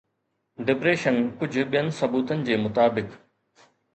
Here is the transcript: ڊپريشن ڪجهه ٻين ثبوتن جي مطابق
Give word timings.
ڊپريشن 0.69 1.19
ڪجهه 1.41 1.67
ٻين 1.75 1.93
ثبوتن 1.99 2.41
جي 2.47 2.57
مطابق 2.65 3.15